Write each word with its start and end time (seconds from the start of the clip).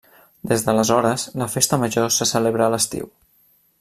Des 0.51 0.63
d'aleshores 0.67 1.25
la 1.41 1.49
festa 1.57 1.79
major 1.83 2.09
se 2.17 2.27
celebra 2.31 2.67
a 2.69 2.73
l'estiu. 2.77 3.13